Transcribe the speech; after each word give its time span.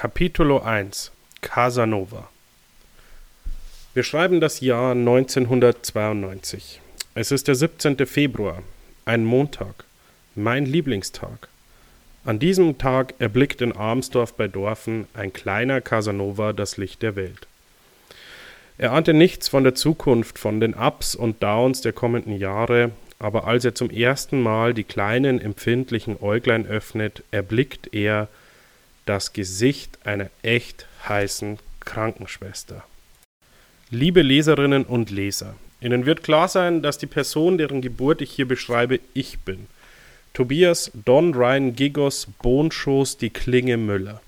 Capitolo 0.00 0.60
1 0.60 1.10
Casanova 1.40 2.28
Wir 3.94 4.04
schreiben 4.04 4.40
das 4.40 4.60
Jahr 4.60 4.92
1992. 4.92 6.80
Es 7.16 7.32
ist 7.32 7.48
der 7.48 7.56
17. 7.56 8.06
Februar, 8.06 8.62
ein 9.06 9.24
Montag, 9.24 9.86
mein 10.36 10.66
Lieblingstag. 10.66 11.48
An 12.24 12.38
diesem 12.38 12.78
Tag 12.78 13.14
erblickt 13.18 13.60
in 13.60 13.72
Armsdorf 13.72 14.34
bei 14.34 14.46
Dorfen 14.46 15.08
ein 15.14 15.32
kleiner 15.32 15.80
Casanova 15.80 16.52
das 16.52 16.76
Licht 16.76 17.02
der 17.02 17.16
Welt. 17.16 17.48
Er 18.78 18.92
ahnte 18.92 19.14
nichts 19.14 19.48
von 19.48 19.64
der 19.64 19.74
Zukunft, 19.74 20.38
von 20.38 20.60
den 20.60 20.74
Ups 20.74 21.16
und 21.16 21.42
Downs 21.42 21.80
der 21.80 21.92
kommenden 21.92 22.38
Jahre, 22.38 22.92
aber 23.18 23.48
als 23.48 23.64
er 23.64 23.74
zum 23.74 23.90
ersten 23.90 24.40
Mal 24.40 24.74
die 24.74 24.84
kleinen 24.84 25.40
empfindlichen 25.40 26.22
Äuglein 26.22 26.68
öffnet, 26.68 27.24
erblickt 27.32 27.92
er 27.92 28.28
das 29.08 29.32
Gesicht 29.32 29.98
einer 30.04 30.28
echt 30.42 30.86
heißen 31.08 31.58
Krankenschwester. 31.80 32.84
Liebe 33.90 34.20
Leserinnen 34.20 34.84
und 34.84 35.10
Leser, 35.10 35.54
Ihnen 35.80 36.06
wird 36.06 36.22
klar 36.22 36.48
sein, 36.48 36.82
dass 36.82 36.98
die 36.98 37.06
Person, 37.06 37.56
deren 37.56 37.80
Geburt 37.80 38.20
ich 38.20 38.32
hier 38.32 38.46
beschreibe, 38.46 39.00
ich 39.14 39.38
bin. 39.38 39.66
Tobias 40.34 40.90
Don 41.04 41.32
Ryan 41.34 41.74
Gigos 41.74 42.26
Bohnschoß 42.42 43.16
die 43.16 43.30
Klinge 43.30 43.76
Müller. 43.76 44.20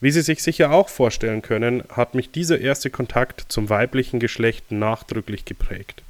Wie 0.00 0.10
Sie 0.10 0.22
sich 0.22 0.42
sicher 0.42 0.72
auch 0.72 0.88
vorstellen 0.88 1.40
können, 1.40 1.84
hat 1.88 2.14
mich 2.14 2.32
dieser 2.32 2.60
erste 2.60 2.90
Kontakt 2.90 3.44
zum 3.48 3.70
weiblichen 3.70 4.20
Geschlecht 4.20 4.72
nachdrücklich 4.72 5.44
geprägt. 5.44 6.02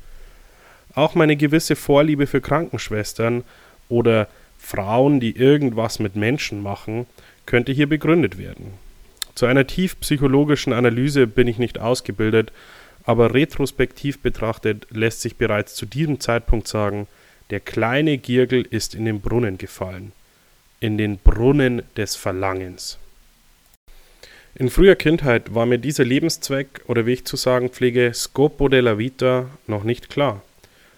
Auch 0.95 1.15
meine 1.15 1.37
gewisse 1.37 1.77
Vorliebe 1.77 2.27
für 2.27 2.41
Krankenschwestern 2.41 3.45
oder 3.89 4.27
Frauen, 4.59 5.21
die 5.21 5.37
irgendwas 5.37 5.99
mit 5.99 6.17
Menschen 6.17 6.63
machen, 6.63 7.07
könnte 7.47 7.73
hier 7.73 7.89
begründet 7.89 8.39
werden. 8.39 8.75
Zu 9.35 9.47
einer 9.47 9.67
tief 9.67 9.99
psychologischen 10.01 10.73
Analyse 10.73 11.27
bin 11.27 11.49
ich 11.49 11.59
nicht 11.59 11.79
ausgebildet, 11.79 12.53
aber 13.05 13.35
retrospektiv 13.35 14.21
betrachtet 14.21 14.87
lässt 14.91 15.21
sich 15.21 15.37
bereits 15.37 15.75
zu 15.75 15.87
diesem 15.87 16.21
Zeitpunkt 16.21 16.69
sagen, 16.69 17.07
der 17.51 17.61
kleine 17.61 18.17
Girgel 18.19 18.63
ist 18.63 18.95
in 18.95 19.05
den 19.05 19.21
Brunnen 19.21 19.59
gefallen, 19.59 20.13
in 20.81 20.97
den 20.97 21.19
Brunnen 21.19 21.83
des 21.97 22.17
Verlangens. 22.17 22.99
In 24.55 24.71
früher 24.71 24.95
Kindheit 24.95 25.53
war 25.55 25.67
mir 25.67 25.79
dieser 25.79 26.05
Lebenszweck 26.05 26.83
oder 26.87 27.07
wie 27.07 27.15
ich 27.15 27.25
zu 27.25 27.37
sagen 27.37 27.71
pflege, 27.71 28.13
Scopo 28.15 28.69
della 28.69 28.99
Vita 28.99 29.51
noch 29.67 29.83
nicht 29.83 30.09
klar. 30.09 30.43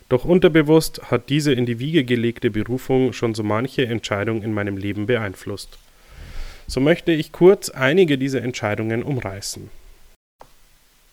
Doch 0.09 0.25
unterbewusst 0.25 1.11
hat 1.11 1.31
diese 1.31 1.53
in 1.53 1.67
die 1.67 1.79
Wiege 1.81 2.05
gelegte 2.05 2.51
Berufung 2.51 3.13
schon 3.13 3.35
so 3.35 3.43
manche 3.43 3.87
Entscheidung 3.87 4.43
in 4.43 4.53
meinem 4.53 4.77
Leben 4.77 5.07
beeinflusst. 5.07 5.79
So 6.67 6.81
möchte 6.81 7.13
ich 7.13 7.33
kurz 7.33 7.71
einige 7.71 8.19
dieser 8.19 8.43
Entscheidungen 8.43 9.03
umreißen. 9.03 9.71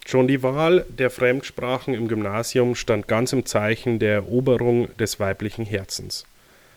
Schon 0.05 0.27
die 0.27 0.43
Wahl 0.43 0.85
der 0.89 1.09
Fremdsprachen 1.09 1.93
im 1.93 2.07
Gymnasium 2.07 2.75
stand 2.75 3.07
ganz 3.07 3.31
im 3.33 3.45
Zeichen 3.45 3.99
der 3.99 4.13
Eroberung 4.15 4.95
des 4.97 5.19
weiblichen 5.19 5.65
Herzens. 5.65 6.25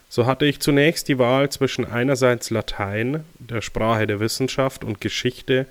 So 0.09 0.27
hatte 0.27 0.47
ich 0.47 0.61
zunächst 0.61 1.09
die 1.09 1.19
Wahl 1.19 1.51
zwischen 1.51 1.85
einerseits 1.85 2.51
Latein, 2.51 3.25
der 3.39 3.63
Sprache 3.63 4.07
der 4.07 4.21
Wissenschaft 4.21 4.85
und 4.85 5.01
Geschichte, 5.01 5.67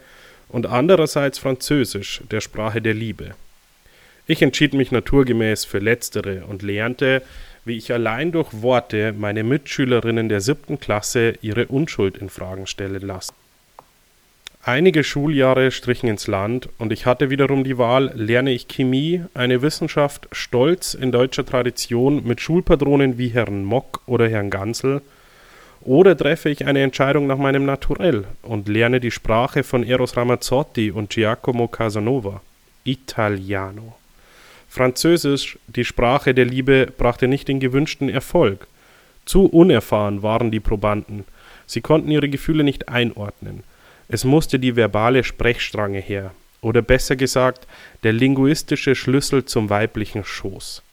und 0.50 0.66
andererseits 0.66 1.40
Französisch, 1.40 2.22
der 2.30 2.42
Sprache 2.42 2.81
der 2.81 2.94
Liebe. 2.94 3.36
Ich 4.28 4.42
entschied 4.42 4.73
mich 4.73 4.92
naturgemäß 4.92 5.66
für 5.66 5.80
letztere 5.80 6.45
und 6.45 6.62
lernte, 6.62 7.22
wie 7.66 7.78
ich 7.78 7.92
allein 7.92 8.32
durch 8.32 8.62
Worte 8.62 9.14
meine 9.18 9.44
Mitschülerinnen 9.44 10.30
der 10.30 10.40
siebten 10.40 10.80
Klasse 10.80 11.34
ihre 11.42 11.66
Unschuld 11.66 12.18
in 12.18 12.30
Fragen 12.30 12.68
stellen 12.68 13.02
lassen. 13.02 13.34
Einige 14.68 15.04
Schuljahre 15.04 15.70
strichen 15.70 16.08
ins 16.08 16.26
Land 16.26 16.70
und 16.80 16.92
ich 16.92 17.06
hatte 17.06 17.30
wiederum 17.30 17.64
die 17.64 17.78
Wahl, 17.78 18.12
lerne 18.16 18.52
ich 18.52 18.68
Chemie, 18.68 19.24
eine 19.36 19.62
Wissenschaft 19.62 20.28
stolz 20.32 20.96
in 20.96 21.12
deutscher 21.12 21.46
Tradition 21.46 22.25
mit 22.25 22.42
Schulpatronen 22.42 23.20
wie 23.20 23.28
Herrn 23.28 23.64
Mock 23.64 24.02
oder 24.08 24.28
Herrn 24.28 24.50
Gansel, 24.50 25.02
oder 25.81 26.18
treffe 26.18 26.50
ich 26.50 26.66
eine 26.66 26.81
Entscheidung 26.81 27.28
nach 27.28 27.38
meinem 27.38 27.66
Naturell 27.66 28.25
und 28.42 28.68
lerne 28.68 29.00
die 29.00 29.12
Sprache 29.12 29.62
von 29.62 29.84
Eros 29.84 30.18
Ramazzotti 30.18 30.90
und 30.90 31.12
Giacomo 31.12 31.68
Casanova, 31.68 32.42
Italiano. 32.86 33.96
Französisch, 34.75 35.58
die 35.68 35.86
Sprache 35.86 36.34
der 36.34 36.44
Liebe, 36.44 36.91
brachte 36.97 37.30
nicht 37.30 37.47
den 37.47 37.62
gewünschten 37.62 38.09
Erfolg. 38.09 38.68
Zu 39.24 39.46
unerfahren 39.46 40.22
waren 40.22 40.52
die 40.52 40.59
Probanden. 40.59 41.24
Sie 41.66 41.80
konnten 41.80 42.12
ihre 42.12 42.28
Gefühle 42.28 42.66
nicht 42.66 42.90
einordnen. 42.90 43.63
Es 44.09 44.25
musste 44.25 44.59
die 44.59 44.75
verbale 44.75 45.24
Sprechstrange 45.24 46.00
her, 46.00 46.31
oder 46.59 46.81
besser 46.81 47.16
gesagt, 47.16 47.68
der 48.03 48.12
linguistische 48.12 48.96
Schlüssel 48.96 49.46
zum 49.46 49.69
weiblichen 49.69 50.25
Schoß. 50.25 50.84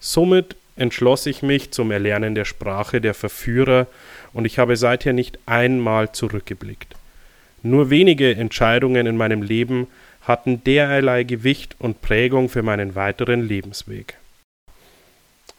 Somit 0.00 0.56
entschloss 0.74 1.26
ich 1.26 1.40
mich 1.40 1.70
zum 1.70 1.92
Erlernen 1.92 2.34
der 2.34 2.44
Sprache 2.44 3.00
der 3.00 3.14
Verführer, 3.14 3.86
und 4.32 4.44
ich 4.44 4.58
habe 4.58 4.76
seither 4.76 5.12
nicht 5.12 5.38
einmal 5.46 6.10
zurückgeblickt. 6.10 6.96
Nur 7.62 7.90
wenige 7.90 8.34
Entscheidungen 8.34 9.06
in 9.06 9.16
meinem 9.16 9.42
Leben 9.42 9.86
hatten 10.24 10.64
derlei 10.64 11.22
Gewicht 11.24 11.76
und 11.78 12.02
Prägung 12.02 12.48
für 12.48 12.62
meinen 12.62 12.94
weiteren 12.94 13.46
Lebensweg. 13.46 14.18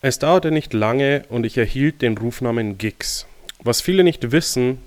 Es 0.02 0.20
dauerte 0.20 0.52
nicht 0.52 0.74
lange 0.74 1.24
und 1.30 1.46
ich 1.46 1.58
erhielt 1.58 2.02
den 2.02 2.18
Rufnamen 2.18 2.78
Giggs. 2.78 3.26
Was 3.64 3.82
viele 3.82 4.04
nicht 4.04 4.32
wissen, 4.32 4.80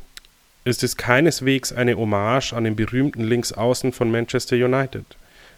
ist 0.65 0.83
es 0.83 0.97
keineswegs 0.97 1.73
eine 1.73 1.97
Hommage 1.97 2.53
an 2.53 2.65
den 2.65 2.77
berühmten 2.77 3.25
Linksaußen 3.25 3.93
von 3.93 4.11
Manchester 4.11 4.57
United. 4.57 5.05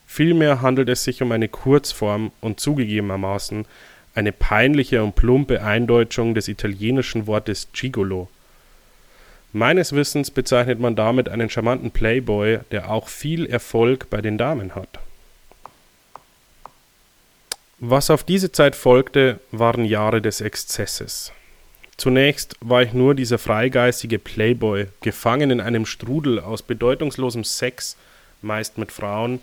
Vielmehr 0.07 0.63
handelt 0.63 0.89
es 0.89 1.05
sich 1.05 1.23
um 1.23 1.33
eine 1.33 1.49
Kurzform 1.49 2.33
und 2.41 2.61
zugegebenermaßen 2.61 3.67
eine 4.15 4.33
peinliche 4.33 5.03
und 5.03 5.15
plumpe 5.15 5.63
Eindeutschung 5.63 6.35
des 6.35 6.49
italienischen 6.49 7.27
Wortes 7.27 7.69
Gigolo, 7.73 8.29
Meines 9.53 9.93
Wissens 9.93 10.31
bezeichnet 10.31 10.79
man 10.79 10.95
damit 10.95 11.29
einen 11.29 11.51
charmanten 11.51 11.91
Playboy, 11.91 12.61
der 12.71 12.91
auch 12.91 13.09
viel 13.09 13.47
Erfolg 13.47 14.09
bei 14.09 14.21
den 14.21 14.39
Damen 14.39 14.77
hat. 14.77 15.01
Was 17.81 18.11
auf 18.11 18.23
diese 18.23 18.53
Zeit 18.53 18.77
folgte, 18.77 19.41
waren 19.51 19.85
Jahre 19.85 20.21
des 20.21 20.41
Exzesses. 20.41 21.33
Zunächst 21.97 22.57
war 22.61 22.83
ich 22.83 22.93
nur 22.93 23.15
dieser 23.15 23.39
freigeistige 23.39 24.19
Playboy, 24.19 24.87
gefangen 25.01 25.51
in 25.51 25.61
einem 25.61 25.85
Strudel 25.85 26.39
aus 26.39 26.63
bedeutungslosem 26.63 27.43
Sex, 27.43 27.97
meist 28.43 28.79
mit 28.79 28.93
Frauen, 28.93 29.41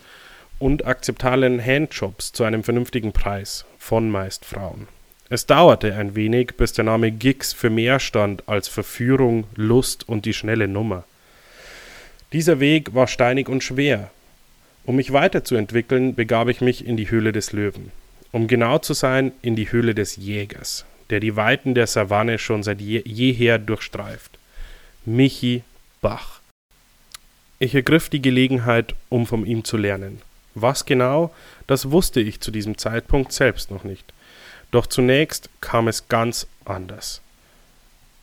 und 0.60 0.86
akzeptablen 0.86 1.64
Handjobs 1.64 2.32
zu 2.32 2.44
einem 2.46 2.64
vernünftigen 2.64 3.12
Preis, 3.12 3.66
von 3.78 4.10
meist 4.10 4.46
Frauen. 4.46 4.88
Es 5.30 5.46
dauerte 5.46 5.94
ein 5.96 6.16
wenig, 6.16 6.54
bis 6.56 6.72
der 6.72 6.86
Name 6.86 7.12
Gix 7.12 7.52
für 7.52 7.70
mehr 7.70 8.00
stand 8.00 8.48
als 8.48 8.70
Verführung, 8.70 9.44
Lust 9.56 10.08
und 10.08 10.26
die 10.26 10.34
schnelle 10.34 10.70
Nummer. 10.70 11.04
Dieser 12.32 12.60
Weg 12.60 12.94
war 12.94 13.08
steinig 13.08 13.50
und 13.50 13.64
schwer. 13.64 14.10
Um 14.86 14.96
mich 14.96 15.12
weiterzuentwickeln, 15.12 16.16
begab 16.16 16.48
ich 16.48 16.62
mich 16.62 16.86
in 16.86 16.96
die 16.96 17.12
Höhle 17.12 17.34
des 17.34 17.52
Löwen. 17.52 17.92
Um 18.32 18.48
genau 18.48 18.78
zu 18.78 18.94
sein, 18.94 19.34
in 19.42 19.58
die 19.58 19.70
Höhle 19.70 19.94
des 19.94 20.16
Jägers, 20.16 20.86
der 21.10 21.20
die 21.20 21.36
Weiten 21.36 21.76
der 21.76 21.88
Savanne 21.88 22.38
schon 22.38 22.64
seit 22.64 22.80
je 22.80 23.02
jeher 23.06 23.60
durchstreift. 23.60 24.38
Michi 25.06 25.64
Bach. 26.02 26.40
Ich 27.60 27.76
ergriff 27.76 28.08
die 28.10 28.22
Gelegenheit, 28.22 28.96
um 29.10 29.26
von 29.26 29.46
ihm 29.46 29.66
zu 29.66 29.76
lernen. 29.76 30.22
Was 30.56 30.86
genau, 30.86 31.34
das 31.66 31.92
wusste 31.92 32.22
ich 32.22 32.40
zu 32.40 32.52
diesem 32.52 32.78
Zeitpunkt 32.78 33.34
selbst 33.34 33.72
noch 33.72 33.84
nicht. 33.84 34.14
Doch 34.72 34.88
zunächst 34.88 35.50
kam 35.62 35.88
es 35.88 36.08
ganz 36.08 36.48
anders. 36.66 37.22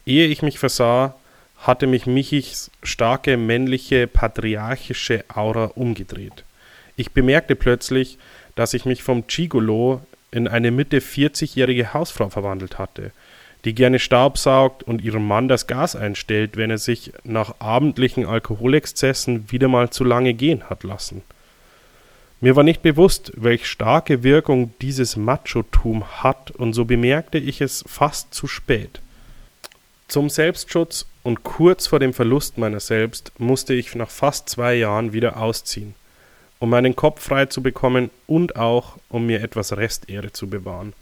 Ehe 0.06 0.27
ich 0.27 0.43
mich 0.43 0.59
versah, 0.59 1.15
hatte 1.59 1.87
mich 1.87 2.06
Michis 2.06 2.71
starke 2.82 3.37
männliche 3.37 4.06
patriarchische 4.06 5.25
Aura 5.35 5.67
umgedreht. 5.75 6.44
Ich 6.96 7.12
bemerkte 7.12 7.56
plötzlich, 7.56 8.19
dass 8.55 8.75
ich 8.75 8.85
mich 8.85 9.02
vom 9.02 9.26
Gigolo 9.26 10.02
in 10.31 10.46
eine 10.46 10.70
Mitte 10.70 10.99
40-jährige 10.99 11.94
Hausfrau 11.94 12.29
verwandelt 12.29 12.79
hatte, 12.79 13.12
die 13.64 13.75
gerne 13.75 13.99
Staub 13.99 14.37
saugt 14.37 14.82
und 14.82 15.02
ihrem 15.02 15.26
Mann 15.26 15.49
das 15.49 15.67
Gas 15.67 15.96
einstellt, 15.96 16.56
wenn 16.56 16.70
er 16.70 16.79
sich 16.79 17.12
nach 17.25 17.55
abendlichen 17.61 18.26
Alkoholexzessen 18.26 19.50
wieder 19.50 19.69
mal 19.69 19.91
zu 19.91 20.05
lange 20.05 20.35
gehen 20.35 20.69
hat 20.69 20.85
lassen. 20.85 21.23
Mir 22.44 22.56
war 22.56 22.62
nicht 22.62 22.82
bewusst, 22.82 23.32
welch 23.37 23.67
starke 23.67 24.23
Wirkung 24.23 24.75
dieses 24.82 25.17
Machotum 25.17 26.05
hat, 26.23 26.50
und 26.50 26.75
so 26.75 26.85
bemerkte 26.85 27.38
ich 27.38 27.62
es 27.62 27.82
fast 27.87 28.35
zu 28.35 28.46
spät. 28.46 29.00
Zum 30.08 30.29
Selbstschutz 30.29 31.06
und 31.23 31.43
kurz 31.43 31.87
vor 31.87 32.00
dem 32.00 32.12
Verlust 32.12 32.58
meiner 32.58 32.81
selbst 32.81 33.32
musste 33.38 33.73
ich 33.73 33.94
nach 33.94 34.11
fast 34.11 34.50
zwei 34.50 34.75
Jahren 34.75 35.14
wieder 35.14 35.38
ausziehen, 35.38 35.94
um 36.58 36.69
meinen 36.69 36.94
Kopf 36.94 37.23
frei 37.23 37.46
zu 37.46 37.62
bekommen 37.62 38.11
und 38.26 38.56
auch, 38.56 38.99
um 39.08 39.25
mir 39.25 39.41
etwas 39.41 39.75
Restehre 39.75 40.31
zu 40.31 40.46
bewahren. 40.46 40.93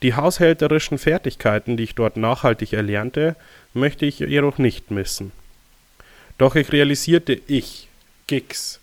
Die 0.00 0.14
haushälterischen 0.14 0.96
Fertigkeiten, 0.96 1.76
die 1.76 1.82
ich 1.82 1.96
dort 1.96 2.16
nachhaltig 2.16 2.72
erlernte, 2.72 3.36
möchte 3.74 4.06
ich 4.06 4.20
jedoch 4.20 4.56
nicht 4.56 4.90
missen. 4.90 5.32
Doch 6.38 6.54
ich 6.54 6.72
realisierte, 6.72 7.38
ich, 7.46 7.88
Gix, 8.26 8.80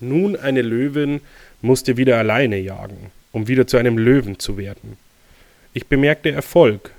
nun 0.00 0.36
eine 0.36 0.62
Löwin, 0.62 1.20
musste 1.62 1.96
wieder 1.96 2.18
alleine 2.18 2.58
jagen, 2.58 3.10
um 3.32 3.48
wieder 3.48 3.66
zu 3.66 3.76
einem 3.76 3.98
Löwen 3.98 4.38
zu 4.38 4.56
werden. 4.56 4.96
Ich 5.72 5.86
bemerkte 5.86 6.30
Erfolg. 6.30 6.92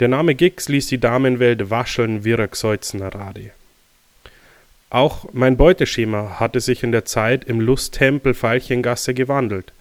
Der 0.00 0.08
Name 0.08 0.34
Gix 0.34 0.68
ließ 0.68 0.86
die 0.88 0.98
Damenwelt 0.98 1.70
wascheln 1.70 2.24
wie 2.24 2.32
Rade. 2.32 3.50
Auch 4.90 5.28
mein 5.32 5.56
Beuteschema 5.56 6.38
hatte 6.38 6.60
sich 6.60 6.82
in 6.82 6.92
der 6.92 7.04
Zeit 7.04 7.44
im 7.44 7.60
Lusttempel 7.60 8.34
Veilchengasse 8.34 9.14
gewandelt. 9.14 9.72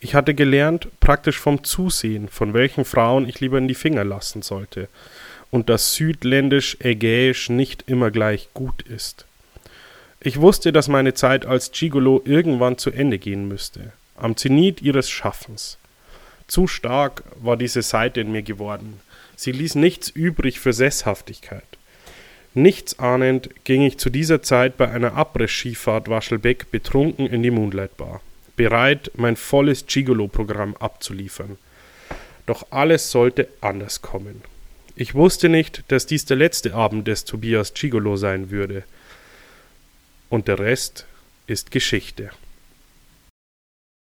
Ich 0.00 0.14
hatte 0.14 0.34
gelernt, 0.34 0.88
praktisch 1.00 1.38
vom 1.38 1.64
Zusehen, 1.64 2.28
von 2.28 2.54
welchen 2.54 2.84
Frauen 2.84 3.28
ich 3.28 3.40
lieber 3.40 3.58
in 3.58 3.66
die 3.66 3.74
Finger 3.74 4.04
lassen 4.04 4.42
sollte, 4.42 4.88
und 5.50 5.68
dass 5.68 5.94
südländisch-ägäisch 5.94 7.48
nicht 7.48 7.84
immer 7.88 8.10
gleich 8.10 8.48
gut 8.54 8.82
ist. 8.82 9.26
Ich 10.20 10.40
wusste, 10.40 10.72
dass 10.72 10.88
meine 10.88 11.14
Zeit 11.14 11.46
als 11.46 11.70
Gigolo 11.70 12.22
irgendwann 12.24 12.76
zu 12.76 12.90
Ende 12.90 13.18
gehen 13.18 13.46
müsste, 13.46 13.92
am 14.16 14.36
Zenit 14.36 14.82
ihres 14.82 15.08
Schaffens. 15.08 15.78
Zu 16.48 16.66
stark 16.66 17.22
war 17.40 17.56
diese 17.56 17.82
Seite 17.82 18.20
in 18.20 18.32
mir 18.32 18.42
geworden. 18.42 19.00
Sie 19.36 19.52
ließ 19.52 19.76
nichts 19.76 20.08
übrig 20.08 20.58
für 20.58 20.72
Sesshaftigkeit. 20.72 21.62
Nichtsahnend 22.54 23.50
ging 23.62 23.82
ich 23.82 23.98
zu 23.98 24.10
dieser 24.10 24.42
Zeit 24.42 24.76
bei 24.76 24.90
einer 24.90 25.14
Abriss-Skifahrt 25.14 26.08
Waschelbeck 26.08 26.72
betrunken 26.72 27.26
in 27.28 27.44
die 27.44 27.52
Moonlight 27.52 27.96
Bar, 27.96 28.20
bereit, 28.56 29.12
mein 29.14 29.36
volles 29.36 29.86
Gigolo-Programm 29.86 30.74
abzuliefern. 30.76 31.58
Doch 32.46 32.66
alles 32.70 33.12
sollte 33.12 33.46
anders 33.60 34.02
kommen. 34.02 34.42
Ich 34.96 35.14
wusste 35.14 35.48
nicht, 35.48 35.84
dass 35.88 36.06
dies 36.06 36.24
der 36.24 36.38
letzte 36.38 36.74
Abend 36.74 37.06
des 37.06 37.24
Tobias 37.24 37.74
Gigolo 37.74 38.16
sein 38.16 38.50
würde. 38.50 38.82
Und 40.28 40.48
der 40.48 40.58
Rest 40.58 41.06
ist 41.46 41.70
Geschichte. 41.70 42.30